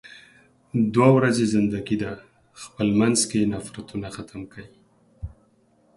[0.93, 2.11] دوه ورځې زندګی ده،
[2.63, 4.63] خپل مينځ کې نفرتونه ختم کې.